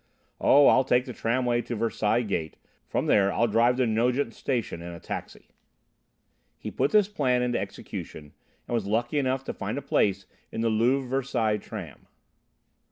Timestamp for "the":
1.05-1.13, 10.61-10.69